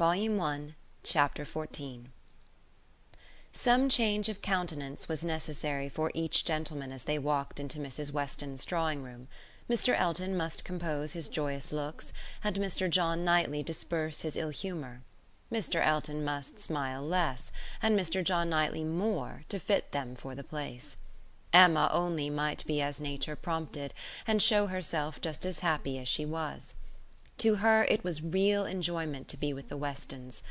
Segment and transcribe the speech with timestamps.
[0.00, 2.06] Volume One, Chapter XIV
[3.52, 8.10] Some change of countenance was necessary for each gentleman as they walked into Mrs.
[8.10, 9.28] Weston's drawing room.
[9.68, 9.94] Mr.
[9.94, 12.88] Elton must compose his joyous looks, and Mr.
[12.88, 15.02] John Knightley disperse his ill humour.
[15.52, 15.84] Mr.
[15.84, 18.24] Elton must smile less, and Mr.
[18.24, 20.96] John Knightley more, to fit them for the place.
[21.52, 23.92] Emma only might be as nature prompted,
[24.26, 26.74] and show herself just as happy as she was.
[27.40, 30.42] To her it was real enjoyment to be with the Westons.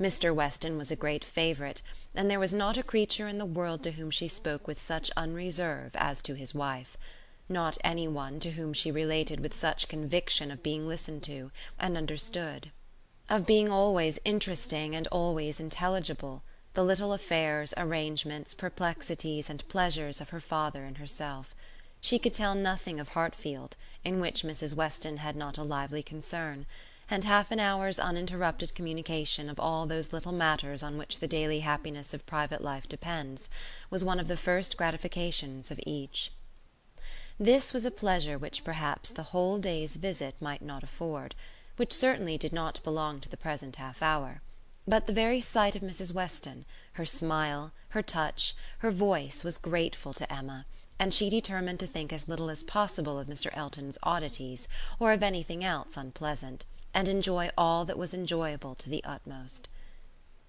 [0.00, 0.34] Mr.
[0.34, 1.82] Weston was a great favourite,
[2.14, 5.10] and there was not a creature in the world to whom she spoke with such
[5.14, 6.96] unreserve as to his wife;
[7.50, 11.98] not any one to whom she related with such conviction of being listened to and
[11.98, 12.70] understood,
[13.28, 20.30] of being always interesting and always intelligible, the little affairs, arrangements, perplexities and pleasures of
[20.30, 21.54] her father and herself.
[22.00, 24.72] She could tell nothing of Hartfield, in which Mrs.
[24.72, 26.64] Weston had not a lively concern;
[27.10, 31.58] and half an hour's uninterrupted communication of all those little matters on which the daily
[31.58, 33.48] happiness of private life depends,
[33.90, 36.30] was one of the first gratifications of each.
[37.36, 41.34] This was a pleasure which perhaps the whole day's visit might not afford,
[41.78, 44.40] which certainly did not belong to the present half hour;
[44.86, 46.12] but the very sight of Mrs.
[46.12, 50.64] Weston, her smile, her touch, her voice was grateful to Emma
[50.98, 53.50] and she determined to think as little as possible of Mr.
[53.52, 54.66] Elton's oddities,
[54.98, 59.68] or of anything else unpleasant, and enjoy all that was enjoyable to the utmost.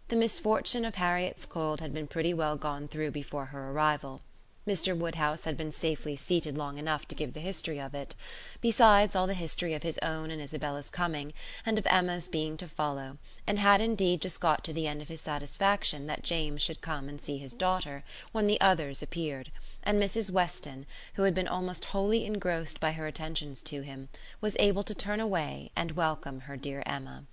[0.08, 4.22] The misfortune of Harriet's cold had been pretty well gone through before her arrival.
[4.68, 4.98] Mr.
[4.98, 8.16] Woodhouse had been safely seated long enough to give the history of it,
[8.60, 11.34] besides all the history of his own and Isabella's coming,
[11.66, 15.08] and of Emma's being to follow, and had indeed just got to the end of
[15.08, 19.52] his satisfaction that James should come and see his daughter when the others appeared,
[19.84, 20.30] and Mrs.
[20.30, 24.10] Weston, who had been almost wholly engrossed by her attentions to him,
[24.42, 27.26] was able to turn away and welcome her dear Emma.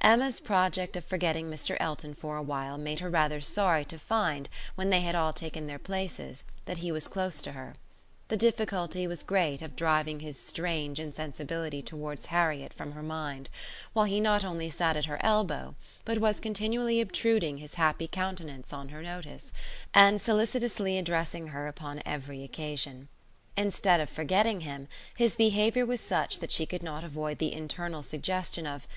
[0.00, 1.76] Emma's project of forgetting Mr.
[1.80, 5.66] Elton for a while made her rather sorry to find, when they had all taken
[5.66, 7.74] their places, that he was close to her.
[8.28, 13.50] The difficulty was great of driving his strange insensibility towards Harriet from her mind,
[13.92, 15.74] while he not only sat at her elbow,
[16.06, 19.52] but was continually obtruding his happy countenance on her notice,
[19.92, 23.08] and solicitously addressing her upon every occasion.
[23.56, 28.02] Instead of forgetting him, his behaviour was such that she could not avoid the internal
[28.02, 28.88] suggestion of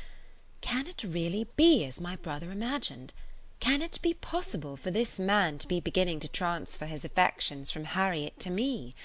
[0.61, 3.13] can it really be as my brother imagined?
[3.59, 7.85] Can it be possible for this man to be beginning to transfer his affections from
[7.85, 8.95] Harriet to me?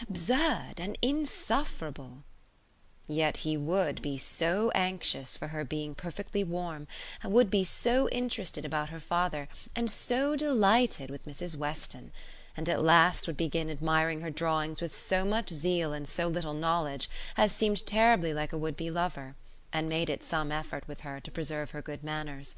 [0.00, 2.22] Absurd and insufferable!
[3.08, 6.86] Yet he would be so anxious for her being perfectly warm,
[7.22, 11.56] and would be so interested about her father, and so delighted with Mrs.
[11.56, 12.12] Weston,
[12.56, 16.54] and at last would begin admiring her drawings with so much zeal and so little
[16.54, 19.34] knowledge as seemed terribly like a would be lover
[19.72, 22.54] and made it some effort with her to preserve her good manners.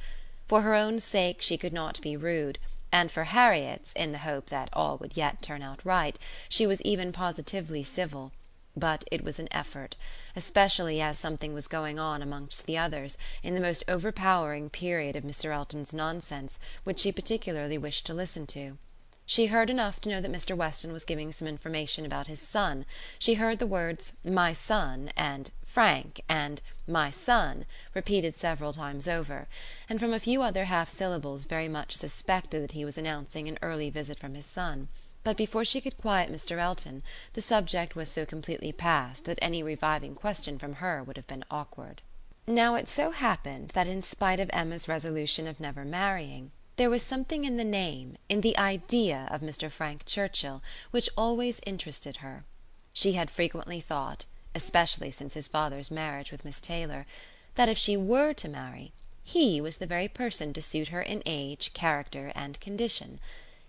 [0.47, 2.59] For her own sake she could not be rude,
[2.93, 6.19] and for Harriet's, in the hope that all would yet turn out right,
[6.51, 8.31] she was even positively civil;
[8.77, 9.97] but it was an effort,
[10.37, 15.25] especially as something was going on amongst the others, in the most overpowering period of
[15.25, 15.51] Mr.
[15.51, 18.77] Elton's nonsense, which she particularly wished to listen to.
[19.25, 20.55] She heard enough to know that Mr.
[20.55, 22.85] Weston was giving some information about his son;
[23.19, 29.49] she heard the words "my son" and Frank, and "my son," repeated several times over,
[29.89, 33.59] and from a few other half syllables very much suspected that he was announcing an
[33.61, 34.87] early visit from his son;
[35.25, 36.59] but before she could quiet Mr.
[36.61, 37.03] Elton
[37.33, 41.45] the subject was so completely past that any reviving question from her would have been
[41.51, 42.03] awkward.
[42.47, 47.03] Now it so happened that in spite of Emma's resolution of never marrying, there was
[47.03, 49.69] something in the name, in the idea of Mr.
[49.69, 50.63] Frank Churchill,
[50.93, 52.45] which always interested her.
[52.93, 57.07] She had frequently thought especially since his father's marriage with Miss Taylor,
[57.55, 58.93] that if she were to marry,
[59.23, 63.19] he was the very person to suit her in age, character and condition.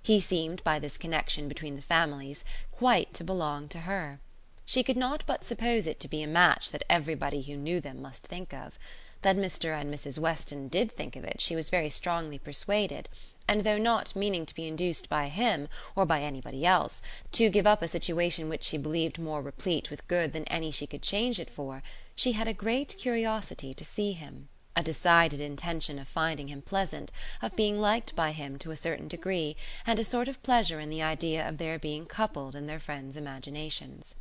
[0.01, 4.19] He seemed by this connection between the families quite to belong to her.
[4.65, 8.01] She could not but suppose it to be a match that everybody who knew them
[8.01, 8.77] must think of.
[9.21, 9.79] That Mr.
[9.79, 10.19] and Mrs.
[10.19, 13.09] Weston did think of it she was very strongly persuaded
[13.47, 17.01] and though not meaning to be induced by him, or by anybody else,
[17.31, 20.87] to give up a situation which she believed more replete with good than any she
[20.87, 21.83] could change it for,
[22.15, 27.11] she had a great curiosity to see him, a decided intention of finding him pleasant,
[27.41, 29.55] of being liked by him to a certain degree,
[29.85, 33.15] and a sort of pleasure in the idea of their being coupled in their friends'
[33.15, 34.15] imaginations.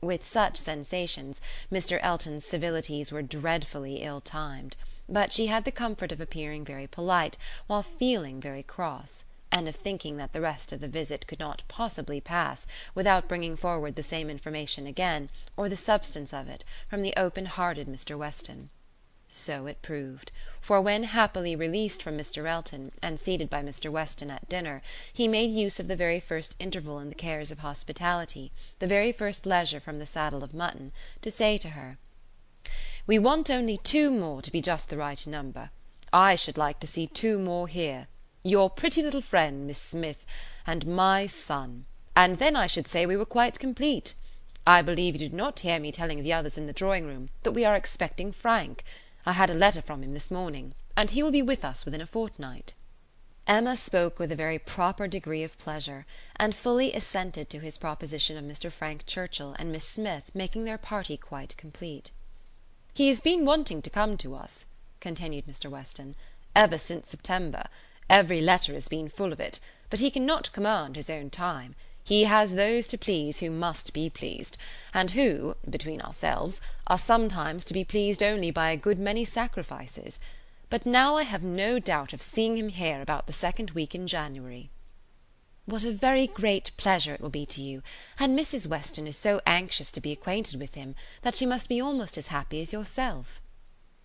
[0.00, 1.40] With such sensations
[1.72, 1.98] Mr.
[2.02, 4.76] Elton's civilities were dreadfully ill timed
[5.08, 7.36] but she had the comfort of appearing very polite
[7.66, 11.62] while feeling very cross, and of thinking that the rest of the visit could not
[11.68, 17.02] possibly pass without bringing forward the same information again, or the substance of it, from
[17.02, 18.16] the open hearted Mr.
[18.18, 18.70] Weston.
[19.28, 22.46] So it proved; for when happily released from Mr.
[22.48, 23.90] Elton, and seated by Mr.
[23.90, 27.58] Weston at dinner, he made use of the very first interval in the cares of
[27.60, 31.98] hospitality, the very first leisure from the saddle of mutton, to say to her:
[33.06, 35.68] "We want only two more to be just the right number.
[36.10, 38.06] I should like to see two more here
[38.42, 40.24] your pretty little friend, Miss Smith,
[40.66, 44.14] and my son, and then I should say we were quite complete.
[44.66, 47.52] I believe you did not hear me telling the others in the drawing room that
[47.52, 48.84] we are expecting Frank.
[49.26, 52.00] I had a letter from him this morning, and he will be with us within
[52.00, 52.72] a fortnight."
[53.46, 58.38] Emma spoke with a very proper degree of pleasure, and fully assented to his proposition
[58.38, 58.72] of Mr.
[58.72, 62.10] Frank Churchill and Miss Smith making their party quite complete.
[62.96, 64.66] "He has been wanting to come to us,"
[65.00, 65.68] continued Mr.
[65.68, 66.14] Weston,
[66.54, 67.64] "ever since September.
[68.08, 69.58] Every letter has been full of it;
[69.90, 71.74] but he cannot command his own time.
[72.04, 74.56] He has those to please who must be pleased,
[74.92, 80.20] and who, between ourselves, are sometimes to be pleased only by a good many sacrifices.
[80.70, 84.06] But now I have no doubt of seeing him here about the second week in
[84.06, 84.70] January."
[85.66, 87.82] "What a very great pleasure it will be to you;
[88.18, 88.66] and Mrs.
[88.66, 92.26] Weston is so anxious to be acquainted with him, that she must be almost as
[92.28, 93.40] happy as yourself."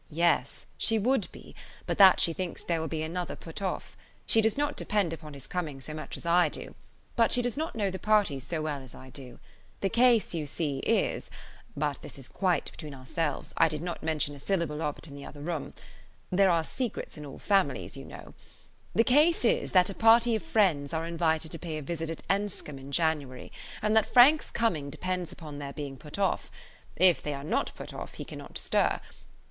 [0.09, 3.97] "Yes, she would be, but that she thinks there will be another put off.
[4.25, 6.75] She does not depend upon his coming so much as I do
[7.19, 9.39] but she does not know the parties so well as I do.
[9.81, 11.29] The case, you see, is
[11.75, 15.15] but this is quite between ourselves, I did not mention a syllable of it in
[15.15, 15.73] the other room.
[16.31, 18.35] There are secrets in all families, you know.
[18.95, 22.23] The case is that a party of friends are invited to pay a visit at
[22.29, 23.51] Enscombe in January,
[23.81, 26.51] and that Frank's coming depends upon their being put off.
[26.95, 28.99] If they are not put off, he cannot stir.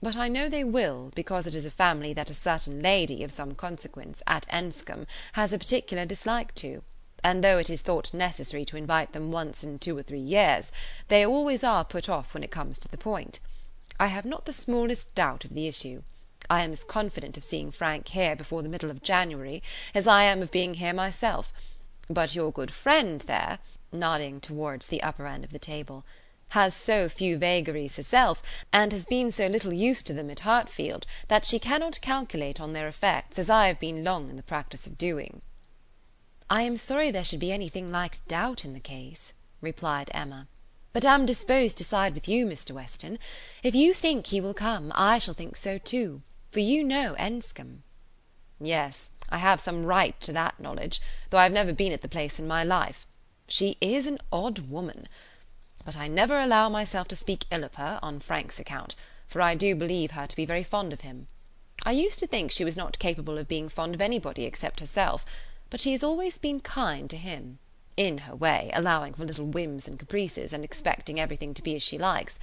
[0.03, 3.33] But I know they will, because it is a family that a certain lady, of
[3.33, 6.83] some consequence, at Enscombe, has a particular dislike to
[7.25, 10.71] and though it is thought necessary to invite them once in two or three years,
[11.09, 13.41] they always are put off when it comes to the point.
[13.99, 16.03] I have not the smallest doubt of the issue.
[16.51, 19.63] I am as confident of seeing Frank here before the middle of January
[19.95, 21.53] as I am of being here myself.
[22.09, 23.59] But your good friend there,"
[23.93, 26.07] nodding towards the upper end of the table,
[26.53, 28.43] "has so few vagaries herself,
[28.73, 32.73] and has been so little used to them at Hartfield, that she cannot calculate on
[32.73, 35.43] their effects as I have been long in the practice of doing."
[36.49, 40.49] "I am sorry there should be anything like doubt in the case," replied Emma,
[40.95, 42.71] "but am disposed to side with you, Mr.
[42.71, 43.19] Weston.
[43.63, 47.83] If you think he will come, I shall think so too, for you know Enscombe."
[48.61, 51.01] "Yes, I have some right to that knowledge,
[51.31, 53.07] though I have never been at the place in my life.
[53.47, 55.09] She is an odd woman.
[55.85, 58.95] But I never allow myself to speak ill of her, on Frank's account,
[59.27, 61.29] for I do believe her to be very fond of him.
[61.83, 65.25] I used to think she was not capable of being fond of anybody except herself
[65.71, 67.59] but she has always been kind to him,
[67.97, 71.83] in her way, allowing for little whims and caprices, and expecting everything to be as
[71.83, 72.39] she likes;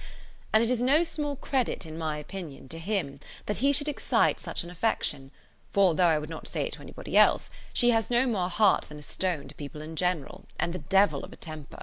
[0.52, 4.40] and it is no small credit, in my opinion, to him that he should excite
[4.40, 5.30] such an affection,
[5.72, 8.84] for though I would not say it to anybody else, she has no more heart
[8.84, 11.82] than a stone to people in general, and the devil of a temper."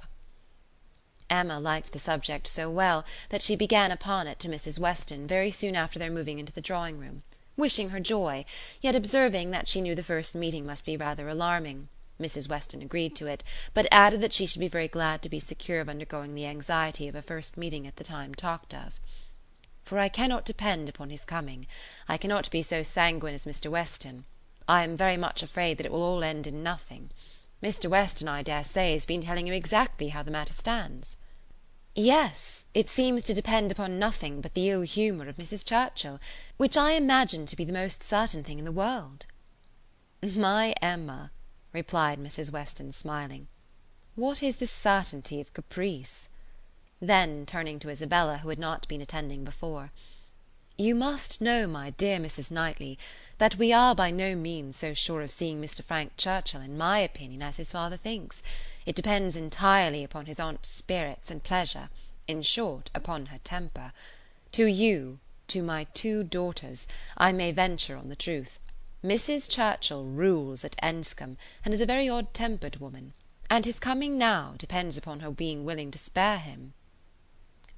[1.30, 4.80] Emma liked the subject so well that she began upon it to Mrs.
[4.80, 7.24] Weston very soon after their moving into the drawing room
[7.56, 8.45] wishing her joy,
[8.81, 11.88] yet observing that she knew the first meeting must be rather alarming.
[12.24, 12.48] Mrs.
[12.48, 13.44] Weston agreed to it,
[13.74, 17.08] but added that she should be very glad to be secure of undergoing the anxiety
[17.08, 18.94] of a first meeting at the time talked of.
[19.84, 21.68] "For I cannot depend upon his coming.
[22.08, 23.70] I cannot be so sanguine as Mr.
[23.70, 24.24] Weston.
[24.68, 27.09] I am very much afraid that it will all end in nothing.
[27.62, 27.90] Mr.
[27.90, 31.18] Weston, I dare say, has been telling you exactly how the matter stands."
[31.95, 35.66] "Yes, it seems to depend upon nothing but the ill humour of Mrs.
[35.66, 36.19] Churchill,
[36.57, 39.26] which I imagine to be the most certain thing in the world."
[40.21, 41.31] "My Emma,"
[41.73, 42.51] replied Mrs.
[42.51, 43.47] Weston, smiling,
[44.15, 46.30] "what is the certainty of caprice?"
[47.01, 49.92] Then, turning to Isabella, who had not been attending before,
[50.77, 52.49] "You must know, my dear Mrs.
[52.49, 52.97] Knightley,
[53.39, 55.83] that we are by no means so sure of seeing Mr.
[55.83, 58.42] Frank Churchill, in my opinion, as his father thinks.
[58.85, 61.89] It depends entirely upon his aunt's spirits and pleasure;
[62.27, 63.94] in short, upon her temper.
[64.53, 66.87] To you, to my two daughters,
[67.18, 68.59] I may venture on the truth.
[69.04, 69.50] Mrs.
[69.50, 73.12] Churchill rules at Enscombe, and is a very odd tempered woman;
[73.50, 76.74] and his coming now depends upon her being willing to spare him."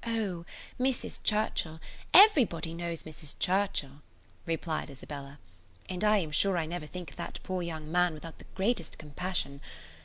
[0.06, 0.44] "Oh,
[0.78, 1.20] Mrs.
[1.24, 1.80] Churchill,
[2.14, 3.34] everybody knows Mrs.
[3.40, 4.02] Churchill,"
[4.46, 5.40] replied Isabella,
[5.88, 8.96] "and I am sure I never think of that poor young man without the greatest
[8.96, 9.60] compassion.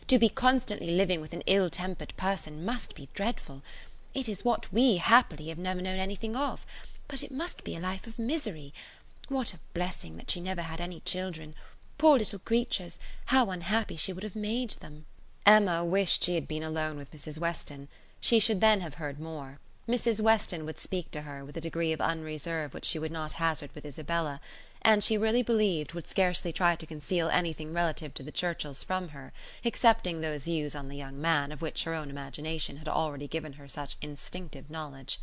[0.08, 3.62] To be constantly living with an ill tempered person must be dreadful.
[4.16, 6.66] It is what we, happily, have never known anything of;
[7.08, 8.74] but it must be a life of misery.
[9.32, 11.56] What a blessing that she never had any children!
[11.98, 15.06] Poor little creatures, how unhappy she would have made them!"
[15.46, 17.38] Emma wished she had been alone with Mrs.
[17.40, 17.88] Weston;
[18.20, 19.60] she should then have heard more.
[19.88, 20.20] Mrs.
[20.20, 23.72] Weston would speak to her with a degree of unreserve which she would not hazard
[23.74, 24.42] with Isabella,
[24.82, 29.08] and she really believed would scarcely try to conceal anything relative to the Churchills from
[29.16, 29.32] her,
[29.64, 33.54] excepting those views on the young man of which her own imagination had already given
[33.54, 35.22] her such instinctive knowledge.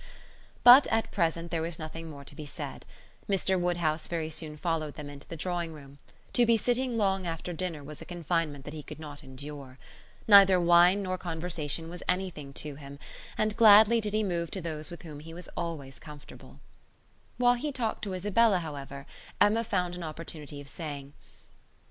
[0.64, 2.86] But at present there was nothing more to be said.
[3.28, 3.60] Mr.
[3.60, 5.98] Woodhouse very soon followed them into the drawing room.
[6.32, 9.78] To be sitting long after dinner was a confinement that he could not endure.
[10.26, 12.98] Neither wine nor conversation was anything to him,
[13.36, 16.60] and gladly did he move to those with whom he was always comfortable.
[17.36, 19.04] While he talked to Isabella, however,
[19.42, 21.12] Emma found an opportunity of saying: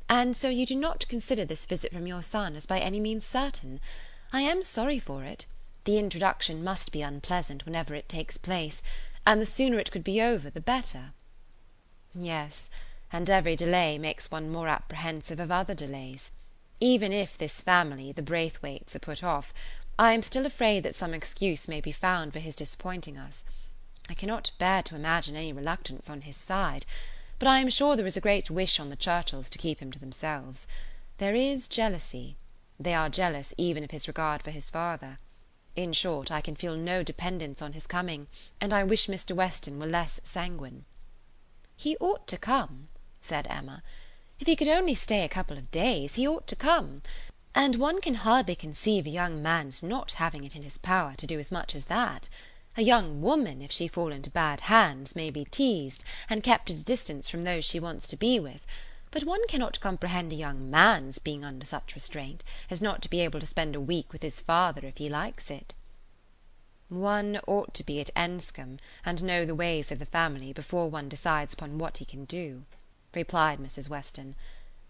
[0.10, 3.28] "And so you do not consider this visit from your son as by any means
[3.28, 3.80] certain?
[4.34, 5.46] I am sorry for it.
[5.84, 8.82] The introduction must be unpleasant whenever it takes place,
[9.24, 11.14] and the sooner it could be over the better."
[12.20, 12.72] "Yes,
[13.12, 16.32] and every delay makes one more apprehensive of other delays.
[16.80, 19.54] Even if this family, the Braithwaites, are put off,
[20.00, 23.44] I am still afraid that some excuse may be found for his disappointing us.
[24.10, 26.88] I cannot bear to imagine any reluctance on his side,
[27.38, 29.92] but I am sure there is a great wish on the Churchills to keep him
[29.92, 30.66] to themselves.
[31.20, 32.38] There is jealousy.
[32.80, 35.20] They are jealous even of his regard for his father.
[35.76, 38.28] In short, I can feel no dependence on his coming,
[38.60, 39.36] and I wish Mr.
[39.36, 40.86] Weston were less sanguine."
[41.80, 42.88] "He ought to come,"
[43.22, 43.84] said Emma.
[44.40, 47.04] If he could only stay a couple of days, he ought to come;
[47.54, 51.28] and one can hardly conceive a young man's not having it in his power to
[51.28, 52.30] do as much as that.
[52.76, 56.78] A young woman, if she fall into bad hands, may be teased, and kept at
[56.78, 58.66] a distance from those she wants to be with;
[59.12, 63.22] but one cannot comprehend a young man's being under such restraint, as not to be
[63.22, 65.76] able to spend a week with his father if he likes it."
[66.90, 71.10] "One ought to be at Enscombe, and know the ways of the family, before one
[71.10, 72.64] decides upon what he can do
[73.14, 73.90] replied Mrs.
[73.90, 74.36] Weston.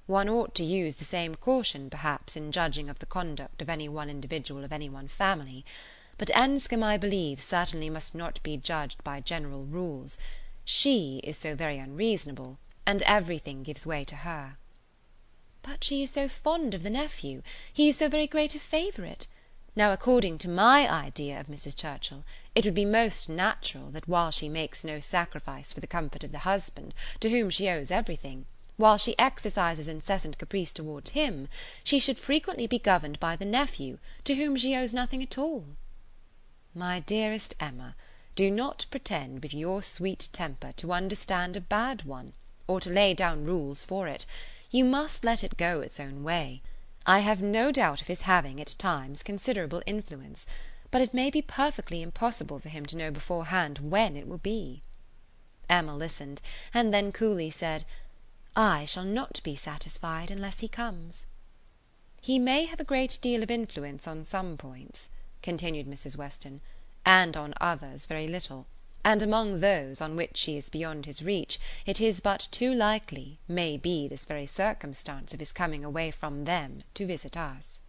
[0.06, 3.89] One ought to use the same caution, perhaps, in judging of the conduct of any
[3.89, 5.66] one individual of any one family;
[6.20, 10.20] but Enscombe, I believe, certainly must not be judged by general rules.
[10.66, 14.58] She is so very unreasonable, and everything gives way to her."
[15.63, 17.42] "But she is so fond of the nephew;
[17.74, 19.25] he is so very great a favourite.
[19.78, 21.76] Now, according to my idea of Mrs.
[21.76, 22.24] Churchill,
[22.56, 26.32] it would be most natural that while she makes no sacrifice for the comfort of
[26.32, 31.48] the husband, to whom she owes everything, while she exercises incessant caprice towards him,
[31.84, 35.64] she should frequently be governed by the nephew, to whom she owes nothing at all."
[36.74, 37.96] "My dearest Emma,
[38.34, 42.34] do not pretend with your sweet temper to understand a bad one,
[42.66, 44.26] or to lay down rules for it;
[44.72, 46.64] you must let it go its own way.
[47.10, 50.46] I have no doubt of his having, at times, considerable influence,
[50.92, 54.84] but it may be perfectly impossible for him to know beforehand when it will be."
[55.70, 56.42] Emma listened,
[56.74, 57.86] and then coolly said:
[58.58, 61.26] "I shall not be satisfied unless he comes."
[62.22, 65.08] "He may have a great deal of influence on some points,"
[65.42, 66.18] continued Mrs.
[66.18, 66.60] Weston,
[67.06, 68.68] "and on others very little
[69.08, 73.40] and among those on which she is beyond his reach it is but too likely
[73.48, 77.80] may be this very circumstance of his coming away from them to visit us."